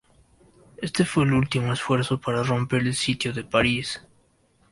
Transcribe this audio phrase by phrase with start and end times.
[0.77, 4.01] Este fue el último esfuerzo para romper el sitio de París.